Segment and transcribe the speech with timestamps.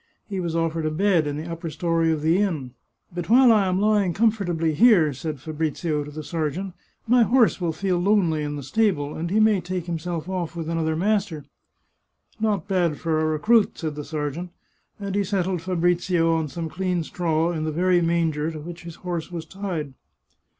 [0.27, 2.71] He was offered a bed in the upper story of the inn."
[3.13, 6.73] But while I am lying comfortably here," said Fabrizio to the sergeant,"
[7.07, 10.95] my horse will feel lonely in the stable, and may take himself off with another
[10.95, 11.45] master.""
[12.39, 14.49] Not bad, for a recruit," said the sergeant,
[14.99, 18.81] and he set tled Fabrizio on some clean straw in the very manger to which
[18.85, 19.93] his horse was tied.